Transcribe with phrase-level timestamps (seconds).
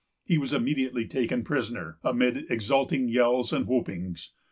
[0.23, 4.31] He was immediately taken prisoner, amid exulting yells and whoopings.